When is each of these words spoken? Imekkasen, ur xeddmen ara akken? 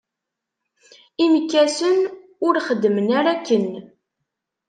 Imekkasen, 1.23 1.99
ur 2.47 2.55
xeddmen 2.67 3.09
ara 3.19 3.31
akken? 3.35 3.65